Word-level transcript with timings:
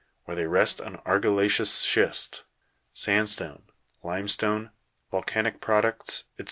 where 0.25 0.35
they 0.35 0.47
rest 0.47 0.81
on 0.81 0.95
argilla'ceous 1.05 1.83
schist, 1.83 2.41
sandstone, 2.91 3.61
limestone, 4.01 4.71
volcanic 5.11 5.61
products, 5.61 6.23
&c. 6.35 6.39